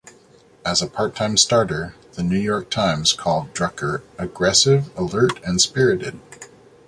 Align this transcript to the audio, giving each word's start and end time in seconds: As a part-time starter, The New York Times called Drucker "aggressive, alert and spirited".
As 0.65 0.81
a 0.81 0.87
part-time 0.87 1.37
starter, 1.37 1.93
The 2.13 2.23
New 2.23 2.39
York 2.39 2.71
Times 2.71 3.13
called 3.13 3.53
Drucker 3.53 4.01
"aggressive, 4.17 4.89
alert 4.97 5.39
and 5.43 5.61
spirited". 5.61 6.19